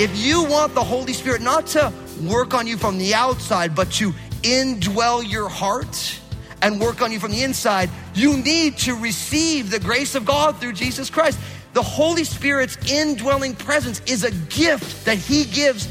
[0.00, 1.92] If you want the Holy Spirit not to
[2.22, 6.20] work on you from the outside, but to indwell your heart
[6.62, 10.56] and work on you from the inside, you need to receive the grace of God
[10.58, 11.38] through Jesus Christ.
[11.72, 15.86] The Holy Spirit's indwelling presence is a gift that He gives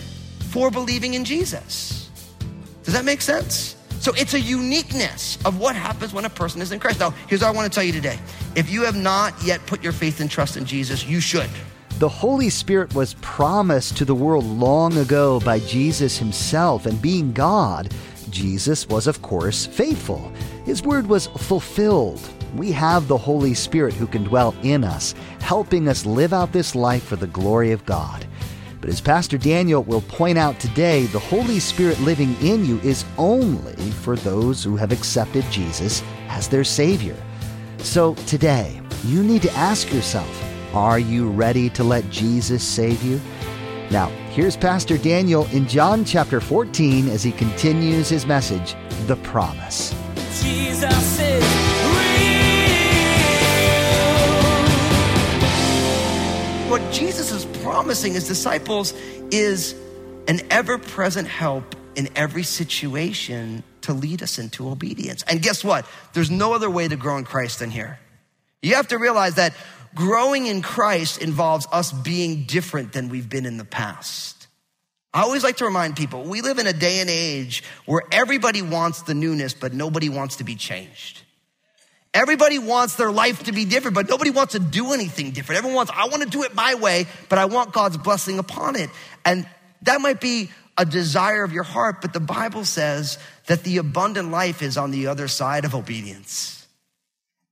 [0.50, 2.10] for believing in Jesus.
[2.84, 3.76] Does that make sense?
[4.00, 7.00] So it's a uniqueness of what happens when a person is in Christ.
[7.00, 8.18] Now, here's what I want to tell you today.
[8.56, 11.50] If you have not yet put your faith and trust in Jesus, you should.
[12.00, 17.34] The Holy Spirit was promised to the world long ago by Jesus himself, and being
[17.34, 17.94] God,
[18.30, 20.32] Jesus was, of course, faithful.
[20.68, 22.20] His word was fulfilled.
[22.58, 26.76] We have the Holy Spirit who can dwell in us, helping us live out this
[26.76, 28.28] life for the glory of God.
[28.82, 33.06] But as Pastor Daniel will point out today, the Holy Spirit living in you is
[33.18, 37.16] only for those who have accepted Jesus as their Savior.
[37.78, 43.22] So today, you need to ask yourself are you ready to let Jesus save you?
[43.90, 48.76] Now, here's Pastor Daniel in John chapter 14 as he continues his message,
[49.08, 49.96] The Promise.
[56.70, 58.94] What Jesus is promising his disciples
[59.32, 59.74] is
[60.28, 65.24] an ever present help in every situation to lead us into obedience.
[65.24, 65.88] And guess what?
[66.14, 68.00] There's no other way to grow in Christ than here.
[68.62, 69.54] You have to realize that
[69.96, 74.37] growing in Christ involves us being different than we've been in the past.
[75.18, 78.62] I always like to remind people we live in a day and age where everybody
[78.62, 81.24] wants the newness, but nobody wants to be changed.
[82.14, 85.58] Everybody wants their life to be different, but nobody wants to do anything different.
[85.58, 88.76] Everyone wants, I want to do it my way, but I want God's blessing upon
[88.76, 88.92] it.
[89.26, 89.50] And
[89.82, 93.18] that might be a desire of your heart, but the Bible says
[93.48, 96.68] that the abundant life is on the other side of obedience.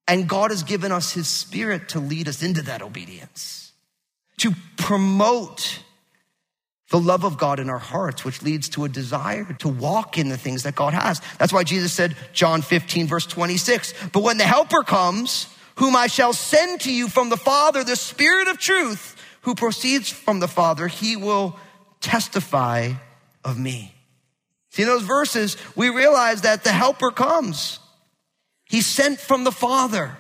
[0.07, 3.71] And God has given us His Spirit to lead us into that obedience,
[4.37, 5.79] to promote
[6.89, 10.29] the love of God in our hearts, which leads to a desire to walk in
[10.29, 11.21] the things that God has.
[11.39, 16.07] That's why Jesus said, John 15, verse 26, but when the Helper comes, whom I
[16.07, 20.47] shall send to you from the Father, the Spirit of truth, who proceeds from the
[20.47, 21.57] Father, he will
[22.01, 22.93] testify
[23.43, 23.93] of me.
[24.71, 27.79] See, in those verses, we realize that the Helper comes.
[28.65, 30.17] He's sent from the Father.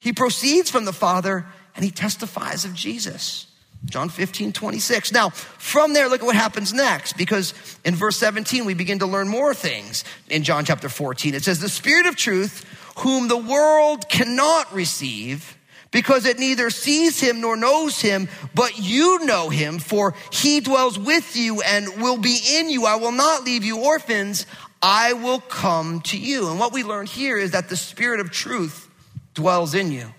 [0.00, 3.46] He proceeds from the Father and he testifies of Jesus.
[3.84, 5.12] John 15, 26.
[5.12, 7.52] Now, from there, look at what happens next, because
[7.84, 11.34] in verse 17, we begin to learn more things in John chapter 14.
[11.34, 12.64] It says, The Spirit of truth,
[12.98, 15.56] whom the world cannot receive,
[15.90, 20.98] because it neither sees him nor knows him, but you know him, for he dwells
[20.98, 22.86] with you and will be in you.
[22.86, 24.46] I will not leave you orphans.
[24.80, 26.48] I will come to you.
[26.50, 28.88] And what we learn here is that the Spirit of truth
[29.34, 30.12] dwells in you.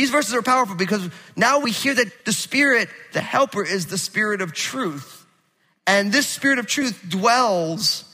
[0.00, 3.98] These verses are powerful because now we hear that the Spirit, the Helper, is the
[3.98, 5.26] Spirit of truth.
[5.86, 8.04] And this Spirit of truth dwells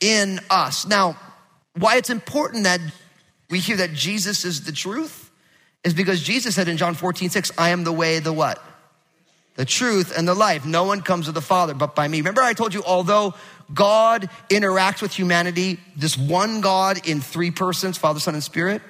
[0.00, 0.86] in us.
[0.86, 1.18] Now,
[1.76, 2.80] why it's important that
[3.50, 5.30] we hear that Jesus is the truth
[5.84, 8.58] is because Jesus said in John 14, 6, I am the way, the what?
[9.56, 10.64] The truth and the life.
[10.64, 12.20] No one comes to the Father but by me.
[12.20, 13.34] Remember, I told you, although
[13.74, 18.80] God interacts with humanity, this one God in three persons, Father, Son, and Spirit,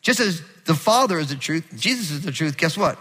[0.00, 2.98] just as the Father is the truth, Jesus is the truth, guess what?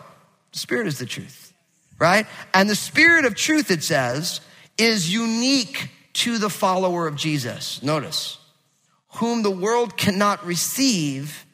[0.52, 1.54] The Spirit is the truth,
[2.00, 2.28] right?
[2.54, 4.42] And the Spirit of truth, it says,
[4.78, 7.82] is unique to the follower of Jesus.
[7.82, 8.38] Notice,
[9.16, 11.46] whom the world cannot receive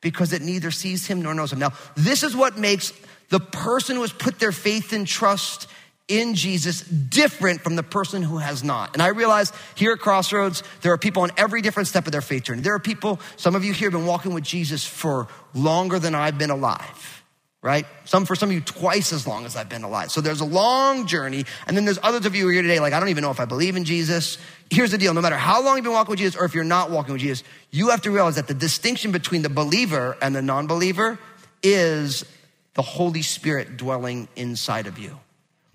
[0.00, 1.58] because it neither sees him nor knows him.
[1.58, 2.92] Now, this is what makes
[3.30, 5.66] the person who has put their faith and trust
[6.06, 8.92] in Jesus different from the person who has not.
[8.92, 12.20] And I realize here at Crossroads, there are people on every different step of their
[12.20, 12.60] faith journey.
[12.60, 16.14] There are people, some of you here have been walking with Jesus for longer than
[16.14, 17.24] I've been alive,
[17.62, 17.86] right?
[18.04, 20.10] Some, for some of you, twice as long as I've been alive.
[20.10, 21.46] So there's a long journey.
[21.66, 23.30] And then there's others of you who are here today, like, I don't even know
[23.30, 24.36] if I believe in Jesus.
[24.68, 25.14] Here's the deal.
[25.14, 27.22] No matter how long you've been walking with Jesus or if you're not walking with
[27.22, 31.18] Jesus, you have to realize that the distinction between the believer and the non-believer
[31.62, 32.26] is
[32.74, 35.18] the Holy Spirit dwelling inside of you.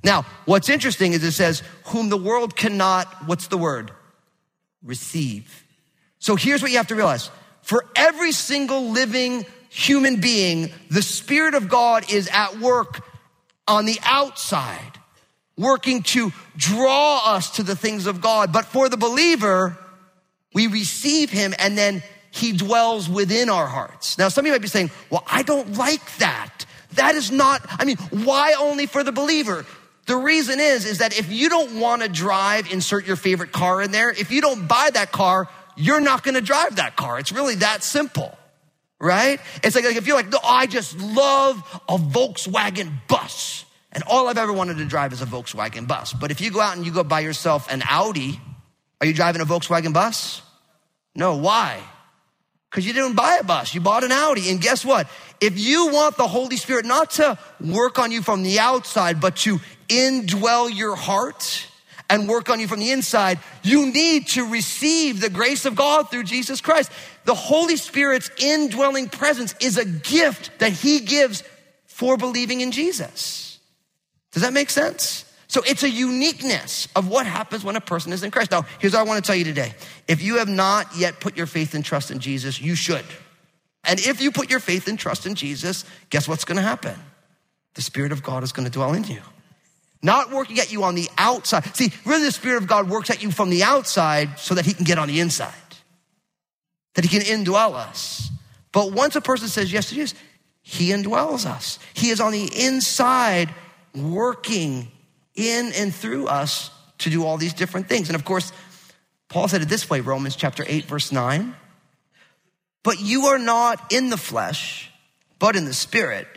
[0.04, 3.92] Now, what's interesting is it says, whom the world cannot, what's the word?
[4.84, 5.66] Receive.
[6.20, 7.30] So here's what you have to realize.
[7.62, 13.06] For every single living human being, the Spirit of God is at work
[13.68, 15.00] on the outside,
[15.58, 18.52] working to draw us to the things of God.
[18.54, 19.78] But for the believer,
[20.54, 22.02] we receive Him and then
[22.32, 24.18] he dwells within our hearts.
[24.18, 26.66] Now, some of you might be saying, well, I don't like that.
[26.94, 29.66] That is not, I mean, why only for the believer?
[30.10, 33.80] The reason is, is that if you don't want to drive, insert your favorite car
[33.80, 34.10] in there.
[34.10, 35.48] If you don't buy that car,
[35.78, 37.20] you're not going to drive that car.
[37.20, 38.36] It's really that simple,
[39.00, 39.40] right?
[39.62, 41.58] It's like, like if you're like, no, I just love
[41.88, 43.66] a Volkswagen bus.
[43.92, 46.12] And all I've ever wanted to drive is a Volkswagen bus.
[46.12, 48.42] But if you go out and you go buy yourself an Audi,
[49.02, 50.42] are you driving a Volkswagen bus?
[51.14, 51.36] No.
[51.36, 51.84] Why?
[52.72, 54.50] Because you didn't buy a bus, you bought an Audi.
[54.50, 55.08] And guess what?
[55.40, 59.36] If you want the Holy Spirit not to work on you from the outside, but
[59.38, 61.68] to indwell your heart
[62.10, 66.10] and work on you from the inside, you need to receive the grace of God
[66.10, 66.92] through Jesus Christ.
[67.26, 71.44] The Holy Spirit's indwelling presence is a gift that He gives
[71.86, 73.60] for believing in Jesus.
[74.32, 75.26] Does that make sense?
[75.48, 78.52] So it's a uniqueness of what happens when a person is in Christ.
[78.52, 79.74] Now, here's what I want to tell you today.
[80.08, 83.06] If you have not yet put your faith and trust in Jesus, you should.
[83.84, 86.96] And if you put your faith and trust in Jesus, guess what's going to happen?
[87.74, 89.22] The Spirit of God is going to dwell in you.
[90.02, 91.76] Not working at you on the outside.
[91.76, 94.74] See, really the Spirit of God works at you from the outside so that he
[94.74, 95.54] can get on the inside.
[96.96, 98.30] That he can indwell us.
[98.72, 100.18] But once a person says yes to Jesus,
[100.62, 101.80] he indwells us.
[101.94, 103.54] He is on the inside
[103.96, 104.92] working
[105.36, 108.10] in and through us to do all these different things.
[108.10, 108.52] And of course,
[109.30, 111.56] Paul said it this way, Romans chapter 8, verse 9.
[112.84, 114.92] But you are not in the flesh,
[115.38, 116.28] but in the spirit,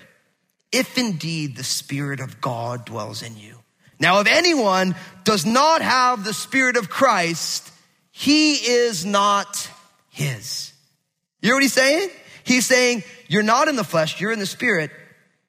[0.72, 3.51] if indeed the spirit of God dwells in you.
[4.02, 7.72] Now, if anyone does not have the spirit of Christ,
[8.10, 9.70] he is not
[10.10, 10.72] his.
[11.40, 12.10] You hear what he's saying?
[12.42, 14.90] He's saying, you're not in the flesh, you're in the spirit,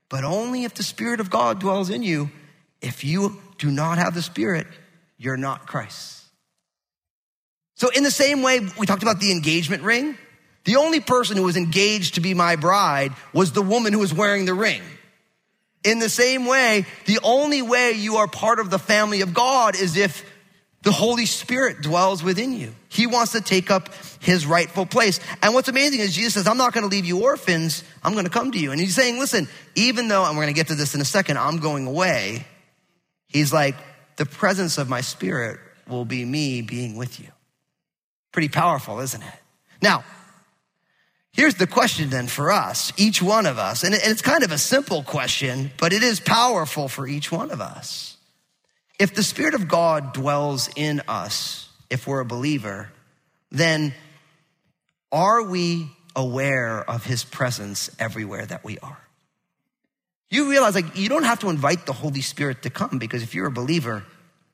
[0.07, 2.29] but only if the spirit of God dwells in you.
[2.79, 4.67] If you do not have the spirit,
[5.17, 6.23] you're not Christ.
[7.73, 10.15] So in the same way, we talked about the engagement ring.
[10.65, 14.13] The only person who was engaged to be my bride was the woman who was
[14.13, 14.83] wearing the ring.
[15.83, 19.75] In the same way, the only way you are part of the family of God
[19.75, 20.25] is if
[20.83, 22.73] the Holy Spirit dwells within you.
[22.89, 23.89] He wants to take up
[24.19, 25.19] his rightful place.
[25.41, 27.83] And what's amazing is Jesus says, I'm not going to leave you orphans.
[28.03, 28.71] I'm going to come to you.
[28.71, 31.05] And he's saying, listen, even though, and we're going to get to this in a
[31.05, 32.45] second, I'm going away,
[33.27, 33.75] he's like,
[34.17, 37.27] the presence of my spirit will be me being with you.
[38.31, 39.39] Pretty powerful, isn't it?
[39.81, 40.03] Now,
[41.33, 43.83] Here's the question then for us, each one of us.
[43.83, 47.59] And it's kind of a simple question, but it is powerful for each one of
[47.59, 48.17] us.
[48.99, 52.91] If the Spirit of God dwells in us, if we're a believer,
[53.51, 53.95] then
[55.11, 58.99] are we aware of His presence everywhere that we are?
[60.29, 63.33] You realize like you don't have to invite the Holy Spirit to come because if
[63.33, 64.05] you're a believer,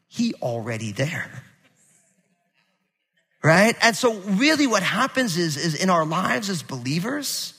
[0.07, 1.43] He already there
[3.43, 3.75] right?
[3.81, 7.53] And so really what happens is, is in our lives as believers,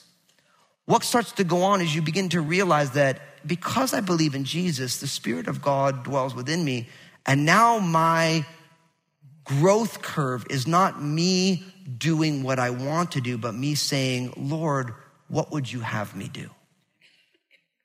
[0.85, 4.43] what starts to go on is you begin to realize that because I believe in
[4.43, 6.87] Jesus, the Spirit of God dwells within me.
[7.25, 8.45] And now my
[9.43, 11.63] growth curve is not me
[11.97, 14.93] doing what I want to do, but me saying, Lord,
[15.27, 16.49] what would you have me do?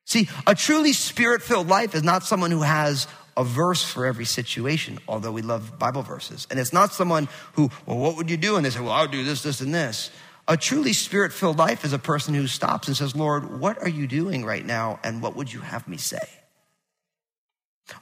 [0.04, 4.24] See, a truly spirit filled life is not someone who has a verse for every
[4.24, 6.46] situation, although we love Bible verses.
[6.50, 8.56] And it's not someone who, well, what would you do?
[8.56, 10.10] And they say, well, I'll do this, this, and this.
[10.48, 13.88] A truly spirit filled life is a person who stops and says, Lord, what are
[13.88, 15.00] you doing right now?
[15.02, 16.28] And what would you have me say?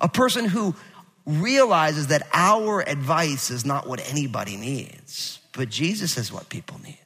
[0.00, 0.74] A person who
[1.26, 6.98] realizes that our advice is not what anybody needs, but Jesus is what people need.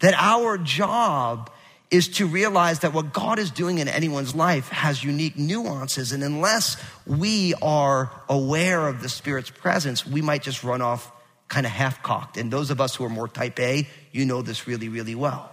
[0.00, 1.50] That our job
[1.92, 6.12] is to realize that what God is doing in anyone's life has unique nuances.
[6.12, 11.12] And unless we are aware of the Spirit's presence, we might just run off
[11.48, 12.38] kind of half cocked.
[12.38, 15.52] And those of us who are more type A, you know this really, really well,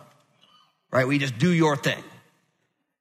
[0.91, 1.05] right?
[1.05, 2.01] We just do your thing.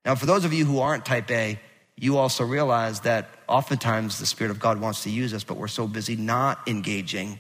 [0.05, 1.61] Now, for those of you who aren't type A,
[1.97, 5.69] you also realize that oftentimes the Spirit of God wants to use us, but we're
[5.69, 7.39] so busy not engaging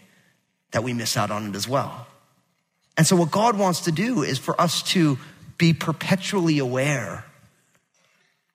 [0.70, 2.06] that we miss out on it as well.
[2.96, 5.18] And so, what God wants to do is for us to
[5.58, 7.24] be perpetually aware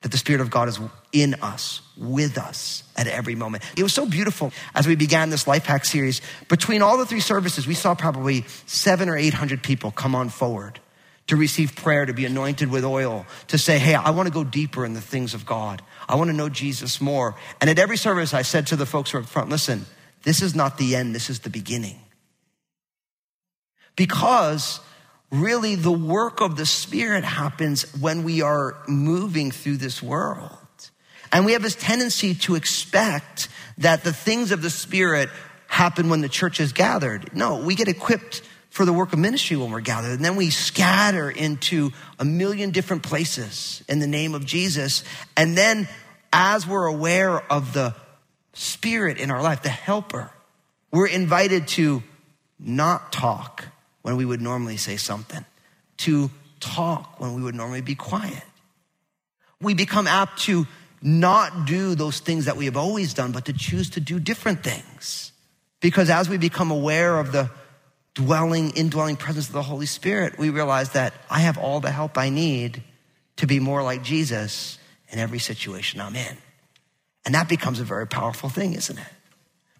[0.01, 0.79] that the Spirit of God is
[1.13, 3.63] in us, with us at every moment.
[3.77, 6.21] It was so beautiful as we began this Life Hack series.
[6.49, 10.79] Between all the three services, we saw probably seven or 800 people come on forward
[11.27, 14.43] to receive prayer, to be anointed with oil, to say, Hey, I want to go
[14.43, 15.81] deeper in the things of God.
[16.07, 17.35] I want to know Jesus more.
[17.61, 19.85] And at every service, I said to the folks who are up front, listen,
[20.23, 21.99] this is not the end, this is the beginning.
[23.95, 24.81] Because
[25.33, 30.51] really the work of the Spirit happens when we are moving through this world.
[31.31, 33.47] And we have this tendency to expect
[33.79, 35.29] that the things of the Spirit
[35.67, 37.35] happen when the church is gathered.
[37.35, 40.11] No, we get equipped for the work of ministry when we're gathered.
[40.11, 45.03] And then we scatter into a million different places in the name of Jesus.
[45.35, 45.87] And then
[46.31, 47.95] as we're aware of the
[48.53, 50.31] spirit in our life, the helper,
[50.91, 52.03] we're invited to
[52.59, 53.65] not talk
[54.03, 55.43] when we would normally say something,
[55.97, 56.29] to
[56.59, 58.43] talk when we would normally be quiet.
[59.59, 60.67] We become apt to
[61.01, 64.63] not do those things that we have always done, but to choose to do different
[64.63, 65.31] things.
[65.81, 67.49] Because as we become aware of the
[68.13, 72.17] dwelling, indwelling presence of the Holy Spirit, we realize that I have all the help
[72.17, 72.83] I need
[73.37, 74.77] to be more like Jesus
[75.09, 76.37] in every situation I'm in.
[77.25, 79.07] And that becomes a very powerful thing, isn't it?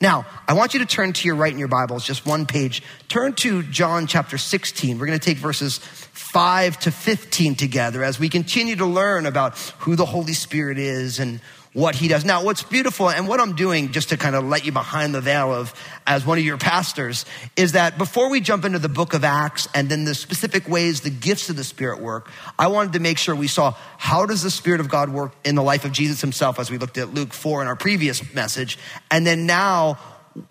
[0.04, 2.84] Now, I want you to turn to your right in your Bibles, just one page.
[3.08, 5.00] Turn to John chapter 16.
[5.00, 9.58] We're going to take verses 5 to 15 together as we continue to learn about
[9.80, 11.40] who the Holy Spirit is and
[11.74, 12.24] what he does.
[12.24, 15.22] Now, what's beautiful and what I'm doing just to kind of let you behind the
[15.22, 15.74] veil of
[16.06, 17.26] as one of your pastors
[17.56, 21.02] is that before we jump into the book of Acts and then the specific ways
[21.02, 24.44] the gifts of the Spirit work, I wanted to make sure we saw how does
[24.44, 27.14] the Spirit of God work in the life of Jesus himself as we looked at
[27.14, 28.78] Luke 4 in our previous message.
[29.10, 29.98] And then now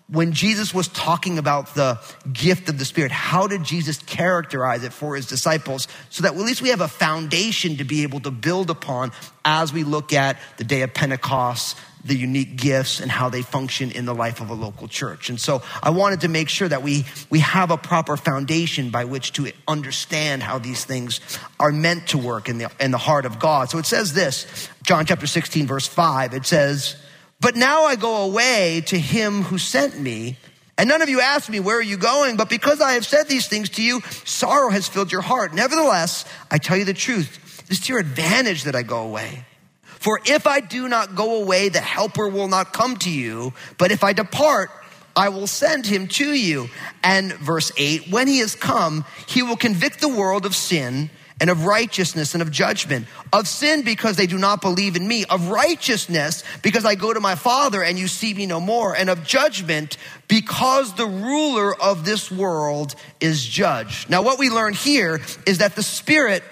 [0.07, 1.99] when Jesus was talking about the
[2.31, 6.39] gift of the Spirit, how did Jesus characterize it for his disciples so that at
[6.39, 9.11] least we have a foundation to be able to build upon
[9.43, 13.91] as we look at the day of Pentecost, the unique gifts and how they function
[13.91, 15.29] in the life of a local church.
[15.29, 19.05] And so I wanted to make sure that we, we have a proper foundation by
[19.05, 21.21] which to understand how these things
[21.59, 23.69] are meant to work in the, in the heart of God.
[23.69, 26.97] So it says this, John chapter 16, verse 5, it says,
[27.39, 30.37] but now I go away to him who sent me.
[30.77, 32.35] And none of you asked me, Where are you going?
[32.35, 35.53] But because I have said these things to you, sorrow has filled your heart.
[35.53, 37.63] Nevertheless, I tell you the truth.
[37.65, 39.45] It is to your advantage that I go away.
[39.83, 43.53] For if I do not go away, the helper will not come to you.
[43.77, 44.69] But if I depart,
[45.15, 46.69] I will send him to you.
[47.03, 51.09] And verse 8, when he has come, he will convict the world of sin
[51.39, 53.07] and of righteousness and of judgment.
[53.31, 55.25] Of sin because they do not believe in me.
[55.25, 58.95] Of righteousness because I go to my Father and you see me no more.
[58.95, 59.97] And of judgment
[60.27, 64.09] because the ruler of this world is judged.
[64.09, 66.43] Now, what we learn here is that the Spirit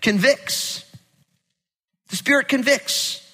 [0.00, 0.84] convicts.
[2.08, 3.29] The Spirit convicts.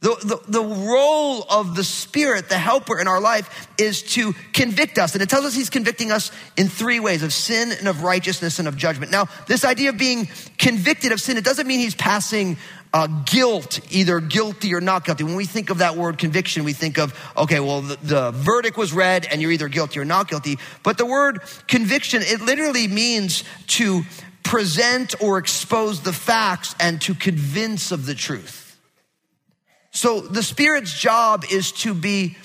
[0.00, 4.96] The, the, the, role of the Spirit, the helper in our life, is to convict
[4.96, 5.14] us.
[5.14, 8.60] And it tells us He's convicting us in three ways of sin and of righteousness
[8.60, 9.10] and of judgment.
[9.10, 12.58] Now, this idea of being convicted of sin, it doesn't mean He's passing
[12.94, 15.24] uh, guilt, either guilty or not guilty.
[15.24, 18.76] When we think of that word conviction, we think of, okay, well, the, the verdict
[18.76, 20.58] was read and you're either guilty or not guilty.
[20.84, 24.02] But the word conviction, it literally means to
[24.44, 28.67] present or expose the facts and to convince of the truth.
[29.98, 32.36] So the Spirit's job is to be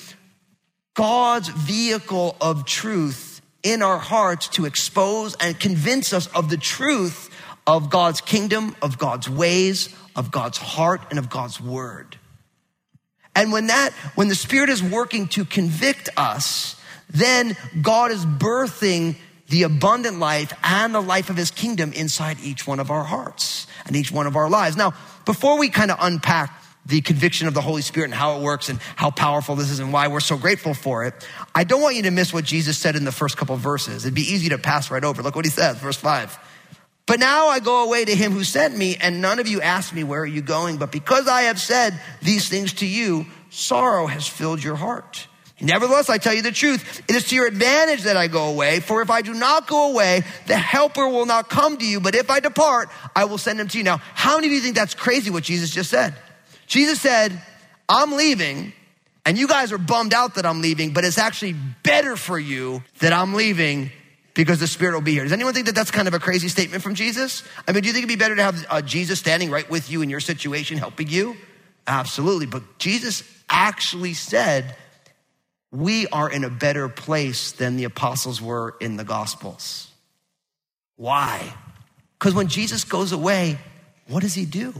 [0.95, 7.29] God's vehicle of truth in our hearts to expose and convince us of the truth
[7.67, 12.17] of God's kingdom, of God's ways, of God's heart, and of God's word.
[13.35, 16.75] And when that, when the Spirit is working to convict us,
[17.11, 19.15] then God is birthing
[19.49, 23.67] the abundant life and the life of his kingdom inside each one of our hearts
[23.85, 24.75] and each one of our lives.
[24.75, 24.95] Now,
[25.25, 28.69] before we kind of unpack the conviction of the Holy Spirit and how it works
[28.69, 31.13] and how powerful this is and why we're so grateful for it.
[31.55, 34.05] I don't want you to miss what Jesus said in the first couple verses.
[34.05, 35.21] It'd be easy to pass right over.
[35.21, 36.37] Look what he says, verse five.
[37.05, 39.93] But now I go away to him who sent me, and none of you asked
[39.93, 40.77] me, Where are you going?
[40.77, 45.27] But because I have said these things to you, sorrow has filled your heart.
[45.61, 47.01] Nevertheless, I tell you the truth.
[47.07, 48.81] It is to your advantage that I go away.
[48.81, 52.01] For if I do not go away, the helper will not come to you.
[52.01, 53.83] But if I depart, I will send him to you.
[53.83, 56.15] Now, how many of you think that's crazy what Jesus just said?
[56.73, 57.39] Jesus said,
[57.87, 58.73] I'm leaving,
[59.27, 61.53] and you guys are bummed out that I'm leaving, but it's actually
[61.83, 63.91] better for you that I'm leaving
[64.33, 65.21] because the Spirit will be here.
[65.21, 67.43] Does anyone think that that's kind of a crazy statement from Jesus?
[67.67, 69.91] I mean, do you think it'd be better to have uh, Jesus standing right with
[69.91, 71.37] you in your situation, helping you?
[71.85, 72.47] Absolutely.
[72.47, 74.75] But Jesus actually said,
[75.71, 79.91] we are in a better place than the apostles were in the Gospels.
[80.95, 81.53] Why?
[82.17, 83.59] Because when Jesus goes away,
[84.07, 84.73] what does he do?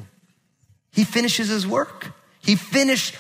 [0.94, 2.14] He finishes his work.
[2.40, 3.16] He finished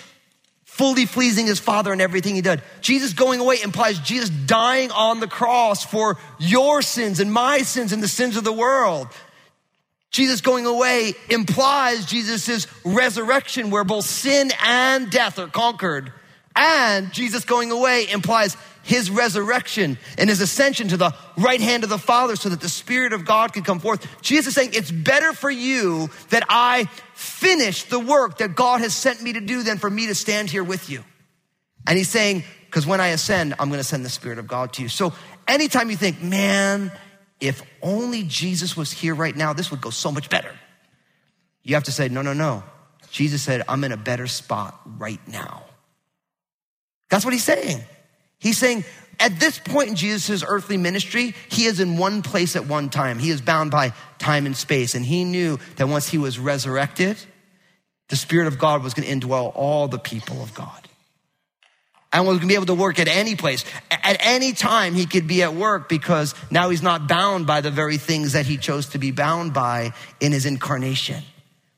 [0.63, 2.61] fully pleasing his father in everything he did.
[2.81, 7.91] Jesus going away implies Jesus dying on the cross for your sins and my sins
[7.91, 9.07] and the sins of the world.
[10.09, 16.11] Jesus going away implies Jesus' resurrection where both sin and death are conquered.
[16.65, 21.89] And Jesus going away implies his resurrection and his ascension to the right hand of
[21.89, 24.07] the Father so that the Spirit of God can come forth.
[24.21, 28.93] Jesus is saying, It's better for you that I finish the work that God has
[28.93, 31.03] sent me to do than for me to stand here with you.
[31.85, 34.71] And he's saying, Because when I ascend, I'm going to send the Spirit of God
[34.73, 34.87] to you.
[34.87, 35.11] So
[35.49, 36.93] anytime you think, man,
[37.41, 40.55] if only Jesus was here right now, this would go so much better.
[41.61, 42.63] You have to say, no, no, no.
[43.11, 45.62] Jesus said, I'm in a better spot right now.
[47.13, 47.79] That's what he's saying.
[48.39, 48.85] He's saying,
[49.19, 53.19] at this point in Jesus' earthly ministry, he is in one place at one time.
[53.19, 54.95] He is bound by time and space.
[54.95, 57.17] And he knew that once he was resurrected,
[58.09, 60.89] the Spirit of God was going to indwell all the people of God.
[62.11, 63.63] And was going to be able to work at any place.
[63.91, 67.69] At any time, he could be at work because now he's not bound by the
[67.69, 71.21] very things that he chose to be bound by in his incarnation.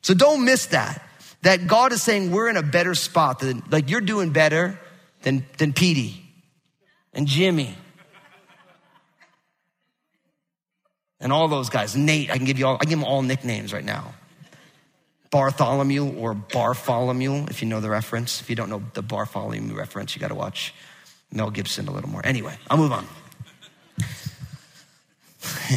[0.01, 1.05] So don't miss that.
[1.41, 3.39] That God is saying we're in a better spot.
[3.39, 4.79] Than, like you're doing better
[5.25, 6.23] than, than Petey
[7.13, 7.75] and Jimmy
[11.19, 11.95] and all those guys.
[11.95, 14.13] Nate, I can give you all, I give them all nicknames right now.
[15.31, 18.39] Bartholomew or Bartholomew, if you know the reference.
[18.39, 20.73] If you don't know the Bartholomew reference, you got to watch
[21.31, 22.21] Mel Gibson a little more.
[22.23, 23.07] Anyway, I'll move on.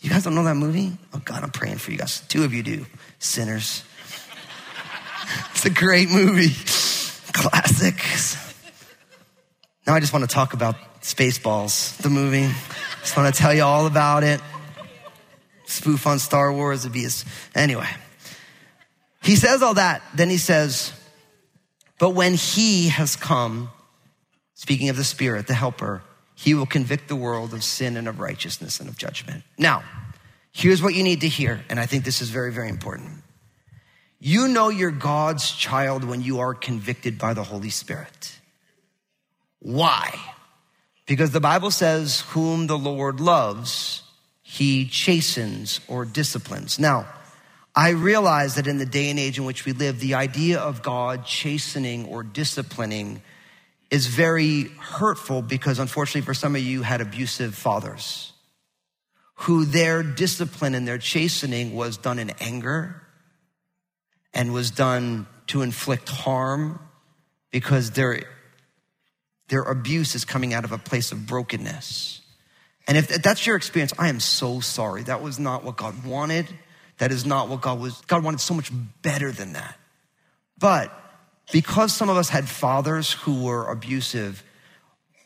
[0.00, 0.96] you guys don't know that movie?
[1.12, 2.20] Oh God, I'm praying for you guys.
[2.20, 2.86] Two of you do.
[3.18, 3.84] Sinners.
[5.50, 6.54] it's a great movie.
[7.36, 7.94] Classic.
[9.86, 12.48] Now I just want to talk about Spaceballs, the movie.
[13.00, 14.40] Just want to tell you all about it.
[15.66, 16.86] Spoof on Star Wars.
[16.86, 17.06] It'd be
[17.54, 17.88] anyway.
[19.22, 20.02] He says all that.
[20.14, 20.92] Then he says,
[21.98, 23.70] but when he has come,
[24.54, 26.02] speaking of the Spirit, the helper,
[26.34, 29.44] he will convict the world of sin and of righteousness and of judgment.
[29.58, 29.84] Now,
[30.52, 31.64] here's what you need to hear.
[31.68, 33.22] And I think this is very, very important.
[34.18, 38.38] You know you're God's child when you are convicted by the Holy Spirit.
[39.60, 40.18] Why?
[41.06, 44.02] Because the Bible says, whom the Lord loves,
[44.42, 46.78] he chastens or disciplines.
[46.78, 47.06] Now,
[47.74, 50.82] I realize that in the day and age in which we live, the idea of
[50.82, 53.20] God chastening or disciplining
[53.90, 58.32] is very hurtful because unfortunately for some of you had abusive fathers
[59.40, 63.02] who their discipline and their chastening was done in anger
[64.36, 66.78] and was done to inflict harm
[67.50, 68.20] because their
[69.48, 72.20] their abuse is coming out of a place of brokenness.
[72.86, 75.04] And if that's your experience, I am so sorry.
[75.04, 76.46] That was not what God wanted.
[76.98, 78.00] That is not what God was.
[78.02, 78.70] God wanted so much
[79.02, 79.78] better than that.
[80.58, 80.92] But
[81.52, 84.42] because some of us had fathers who were abusive,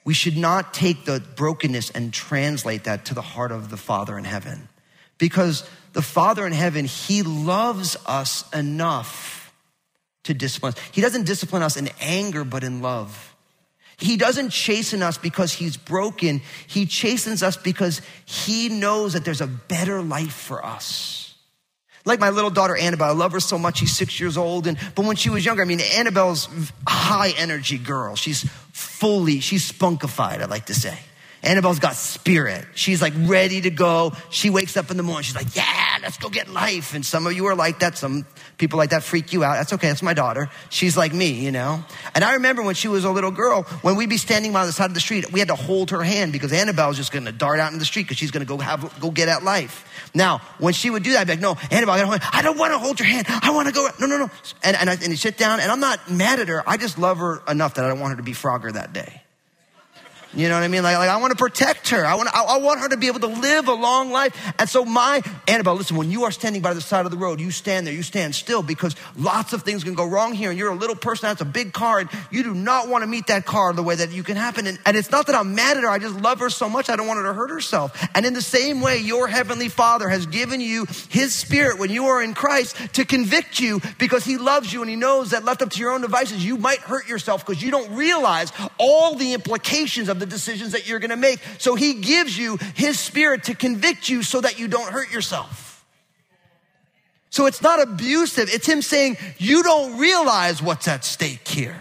[0.05, 4.17] we should not take the brokenness and translate that to the heart of the Father
[4.19, 4.69] in heaven.
[5.21, 9.55] Because the Father in heaven, He loves us enough
[10.25, 10.81] to discipline us.
[10.91, 13.31] He doesn't discipline us in anger, but in love.
[14.01, 16.41] He doesn't chasten us because he's broken.
[16.67, 21.35] He chastens us because he knows that there's a better life for us.
[22.07, 23.79] Like my little daughter Annabelle, I love her so much.
[23.79, 24.67] She's six years old.
[24.67, 26.49] And, but when she was younger, I mean, Annabelle's
[26.89, 28.17] high energy girl.
[28.17, 30.99] She's fully, she's spunkified, I like to say.
[31.43, 32.67] Annabelle's got spirit.
[32.75, 34.13] She's like ready to go.
[34.29, 35.23] She wakes up in the morning.
[35.23, 36.95] She's like, yeah, let's go get life.
[36.95, 37.97] And some of you are like that.
[37.97, 38.27] Some
[38.59, 39.55] people like that freak you out.
[39.55, 39.89] That's okay.
[39.89, 40.51] That's my daughter.
[40.69, 41.83] She's like me, you know?
[42.15, 44.73] And I remember when she was a little girl, when we'd be standing by the
[44.73, 47.33] side of the street, we had to hold her hand because Annabelle's just going to
[47.33, 49.87] dart out in the street because she's going to go have, go get at life.
[50.15, 52.73] Now, when she would do that, I'd be like, no, Annabelle, I don't, don't want
[52.73, 53.27] to hold your hand.
[53.29, 53.89] I want to go.
[53.99, 54.31] No, no, no.
[54.63, 56.69] And, and, I, and sit down and I'm not mad at her.
[56.69, 59.23] I just love her enough that I don't want her to be Frogger that day.
[60.33, 60.85] You know what I mean?
[60.85, 62.07] Like, like I want to protect her.
[62.07, 64.55] I want, I, I want her to be able to live a long life.
[64.61, 67.41] And so my, Annabelle, listen, when you are standing by the side of the road,
[67.41, 70.51] you stand there, you stand still because lots of things can go wrong here.
[70.51, 73.09] And you're a little person that's a big car and you do not want to
[73.09, 74.69] meet that car the way that you can happen.
[74.69, 75.91] And, and it's not that I'm mad at her.
[75.91, 76.89] I just love her so much.
[76.91, 78.09] I don't want her to hurt herself.
[78.15, 82.07] And in the same way, your heavenly father has given you his spirit when you
[82.07, 85.61] are in Christ to convict you because he loves you and he knows that left
[85.61, 89.33] up to your own devices, you might hurt yourself because you don't realize all the
[89.33, 91.41] implications of the decisions that you're going to make.
[91.59, 95.85] So he gives you his spirit to convict you so that you don't hurt yourself.
[97.31, 98.49] So it's not abusive.
[98.53, 101.81] It's him saying, you don't realize what's at stake here.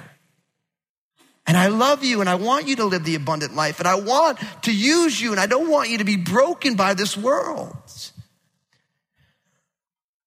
[1.47, 3.95] And I love you and I want you to live the abundant life and I
[3.95, 7.75] want to use you and I don't want you to be broken by this world.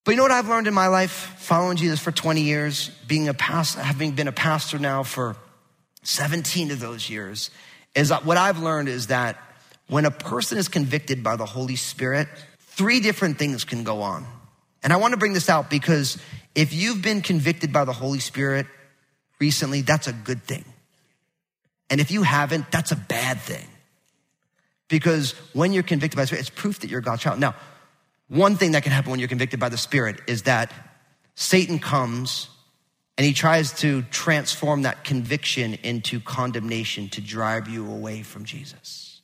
[0.05, 3.29] But you know what I've learned in my life following Jesus for 20 years, being
[3.29, 5.37] a pastor, having been a pastor now for
[6.03, 7.51] 17 of those years,
[7.95, 9.39] is that what I've learned is that
[9.89, 12.29] when a person is convicted by the Holy Spirit,
[12.59, 14.27] three different things can go on.
[14.83, 16.19] And I want to bring this out because
[16.55, 18.67] if you've been convicted by the Holy Spirit
[19.39, 20.65] recently, that's a good thing.
[21.91, 23.67] And if you haven't, that's a bad thing.
[24.89, 27.39] Because when you're convicted by the Spirit, it's proof that you're God's child.
[27.39, 27.55] Now,
[28.29, 30.73] one thing that can happen when you're convicted by the Spirit is that
[31.35, 32.49] Satan comes
[33.23, 39.23] and he tries to transform that conviction into condemnation to drive you away from Jesus.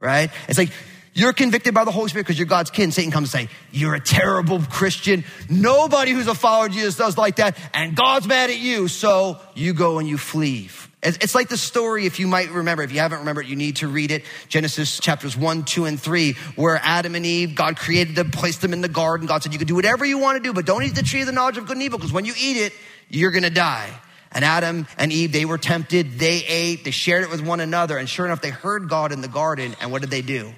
[0.00, 0.28] right?
[0.48, 0.70] It's like
[1.12, 2.82] you're convicted by the Holy Spirit because you're God's kid.
[2.82, 5.22] And Satan comes and say, you're a terrible Christian.
[5.48, 7.56] Nobody who's a follower of Jesus does like that.
[7.72, 8.88] And God's mad at you.
[8.88, 10.68] So you go and you flee.
[11.06, 13.88] It's like the story, if you might remember, if you haven't remembered, you need to
[13.88, 14.24] read it.
[14.48, 18.72] Genesis chapters one, two, and three, where Adam and Eve, God created them, placed them
[18.72, 19.26] in the garden.
[19.26, 21.20] God said, you can do whatever you want to do, but don't eat the tree
[21.20, 22.72] of the knowledge of good and evil, because when you eat it,
[23.10, 23.90] you're going to die.
[24.32, 26.18] And Adam and Eve, they were tempted.
[26.18, 26.84] They ate.
[26.84, 27.98] They shared it with one another.
[27.98, 29.76] And sure enough, they heard God in the garden.
[29.80, 30.52] And what did they do?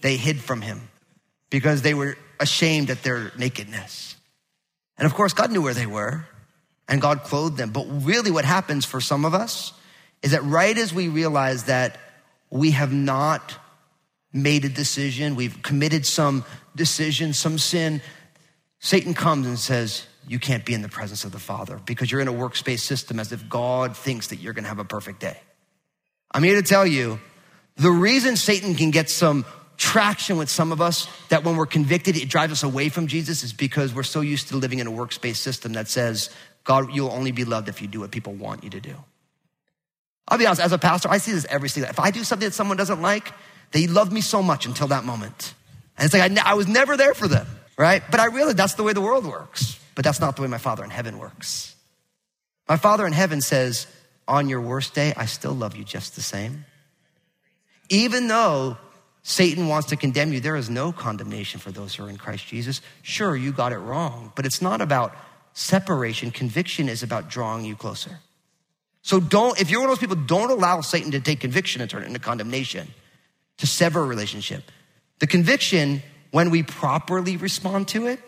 [0.00, 0.88] They hid from him
[1.48, 4.16] because they were ashamed at their nakedness.
[4.98, 6.26] And of course, God knew where they were
[6.88, 7.70] and God clothed them.
[7.70, 9.72] But really, what happens for some of us
[10.22, 11.98] is that right as we realize that
[12.50, 13.56] we have not
[14.32, 18.00] made a decision, we've committed some decision, some sin,
[18.78, 22.20] Satan comes and says, You can't be in the presence of the Father because you're
[22.20, 25.20] in a works-based system as if God thinks that you're going to have a perfect
[25.20, 25.38] day.
[26.32, 27.20] I'm here to tell you
[27.76, 29.44] the reason Satan can get some
[29.76, 33.42] traction with some of us that when we're convicted, it drives us away from Jesus
[33.42, 36.30] is because we're so used to living in a works-based system that says,
[36.64, 38.94] God, you'll only be loved if you do what people want you to do.
[40.28, 41.90] I'll be honest, as a pastor, I see this every single day.
[41.90, 43.32] If I do something that someone doesn't like,
[43.72, 45.54] they love me so much until that moment.
[45.98, 48.02] And it's like I, ne- I was never there for them, right?
[48.10, 49.78] But I realize that's the way the world works.
[49.94, 51.74] But that's not the way my Father in heaven works.
[52.68, 53.86] My Father in heaven says,
[54.28, 56.64] on your worst day, I still love you just the same.
[57.88, 58.78] Even though
[59.22, 62.46] Satan wants to condemn you, there is no condemnation for those who are in Christ
[62.46, 62.80] Jesus.
[63.02, 65.14] Sure, you got it wrong, but it's not about
[65.52, 66.30] separation.
[66.30, 68.20] Conviction is about drawing you closer.
[69.02, 71.90] So don't, if you're one of those people, don't allow Satan to take conviction and
[71.90, 72.88] turn it into condemnation,
[73.58, 74.70] to sever a relationship.
[75.18, 78.20] The conviction, when we properly respond to it,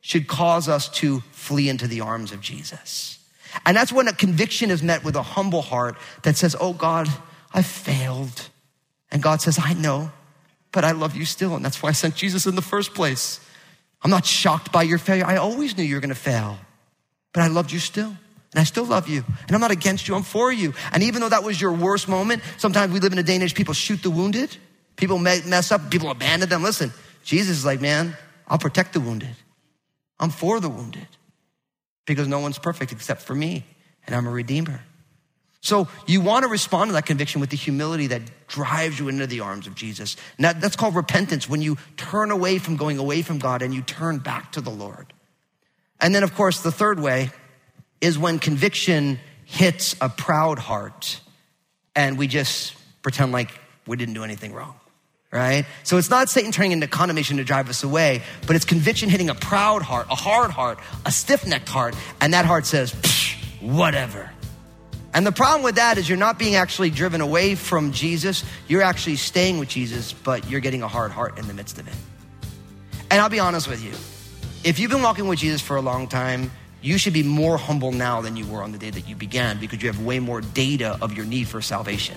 [0.00, 3.18] should cause us to flee into the arms of Jesus.
[3.64, 7.08] And that's when a conviction is met with a humble heart that says, Oh God,
[7.52, 8.48] I failed.
[9.10, 10.10] And God says, I know,
[10.72, 11.54] but I love you still.
[11.54, 13.40] And that's why I sent Jesus in the first place.
[14.02, 15.24] I'm not shocked by your failure.
[15.24, 16.58] I always knew you were going to fail,
[17.32, 18.14] but I loved you still.
[18.56, 19.22] And I still love you.
[19.46, 20.72] And I'm not against you, I'm for you.
[20.90, 23.44] And even though that was your worst moment, sometimes we live in a day and
[23.44, 24.56] age, people shoot the wounded,
[24.96, 26.62] people mess up, people abandon them.
[26.62, 26.90] Listen,
[27.22, 28.16] Jesus is like, man,
[28.48, 29.36] I'll protect the wounded.
[30.18, 31.06] I'm for the wounded
[32.06, 33.66] because no one's perfect except for me,
[34.06, 34.80] and I'm a redeemer.
[35.60, 39.26] So you want to respond to that conviction with the humility that drives you into
[39.26, 40.16] the arms of Jesus.
[40.38, 43.82] Now, that's called repentance when you turn away from going away from God and you
[43.82, 45.12] turn back to the Lord.
[46.00, 47.32] And then, of course, the third way
[48.00, 51.20] is when conviction hits a proud heart
[51.94, 53.50] and we just pretend like
[53.86, 54.74] we didn't do anything wrong,
[55.30, 55.64] right?
[55.84, 59.30] So it's not Satan turning into condemnation to drive us away, but it's conviction hitting
[59.30, 63.36] a proud heart, a hard heart, a stiff necked heart, and that heart says, "Psh,
[63.60, 64.30] whatever.
[65.14, 68.82] And the problem with that is you're not being actually driven away from Jesus, you're
[68.82, 71.94] actually staying with Jesus, but you're getting a hard heart in the midst of it.
[73.10, 73.92] And I'll be honest with you
[74.64, 76.50] if you've been walking with Jesus for a long time,
[76.86, 79.58] you should be more humble now than you were on the day that you began
[79.58, 82.16] because you have way more data of your need for salvation.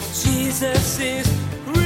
[0.00, 1.30] Jesus is
[1.66, 1.76] real.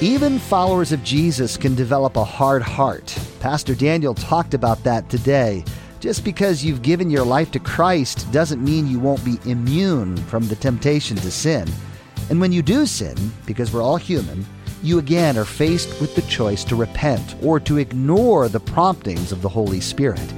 [0.00, 3.16] Even followers of Jesus can develop a hard heart.
[3.38, 5.64] Pastor Daniel talked about that today.
[6.00, 10.48] Just because you've given your life to Christ doesn't mean you won't be immune from
[10.48, 11.68] the temptation to sin.
[12.30, 14.44] And when you do sin, because we're all human,
[14.82, 19.42] you again are faced with the choice to repent or to ignore the promptings of
[19.42, 20.32] the Holy Spirit.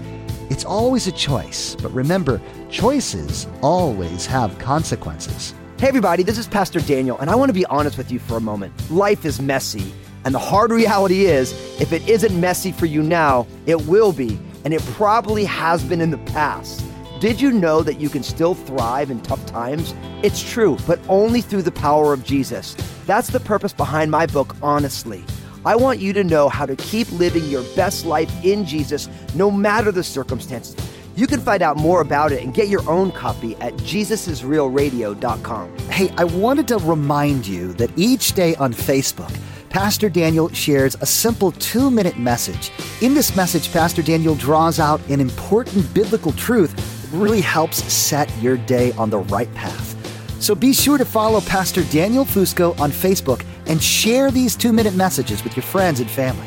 [0.51, 5.55] It's always a choice, but remember, choices always have consequences.
[5.79, 8.37] Hey, everybody, this is Pastor Daniel, and I want to be honest with you for
[8.37, 8.73] a moment.
[8.91, 9.93] Life is messy,
[10.25, 14.39] and the hard reality is if it isn't messy for you now, it will be,
[14.65, 16.85] and it probably has been in the past.
[17.23, 19.95] Did you know that you can still thrive in tough times?
[20.25, 22.75] It's true, but only through the power of Jesus.
[23.07, 25.23] That's the purpose behind my book, Honestly.
[25.65, 29.53] I want you to know how to keep living your best life in Jesus no
[29.53, 30.75] matter the circumstances.
[31.15, 35.79] You can find out more about it and get your own copy at jesusisrealradio.com.
[35.91, 39.33] Hey, I wanted to remind you that each day on Facebook,
[39.73, 42.71] Pastor Daniel shares a simple two minute message.
[43.01, 46.79] In this message, Pastor Daniel draws out an important biblical truth
[47.13, 49.97] really helps set your day on the right path.
[50.43, 54.95] So be sure to follow Pastor Daniel Fusco on Facebook and share these two minute
[54.95, 56.47] messages with your friends and family.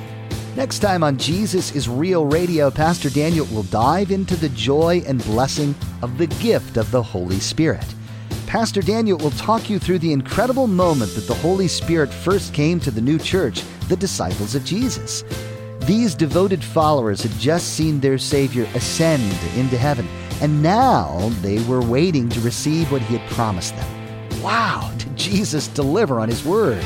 [0.55, 5.23] Next time on Jesus is Real Radio, Pastor Daniel will dive into the joy and
[5.25, 7.85] blessing of the gift of the Holy Spirit.
[8.47, 12.79] Pastor Daniel will talk you through the incredible moment that the Holy Spirit first came
[12.79, 15.23] to the new church, the disciples of Jesus.
[15.79, 19.23] These devoted followers had just seen their Savior ascend
[19.57, 20.07] into heaven,
[20.41, 24.41] and now they were waiting to receive what he had promised them.
[24.41, 26.83] Wow, did Jesus deliver on his word?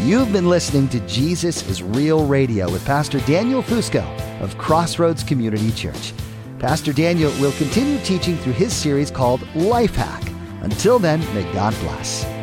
[0.00, 4.04] You've been listening to Jesus is Real Radio with Pastor Daniel Fusco
[4.40, 6.12] of Crossroads Community Church.
[6.58, 10.22] Pastor Daniel will continue teaching through his series called Life Hack.
[10.62, 12.41] Until then, may God bless.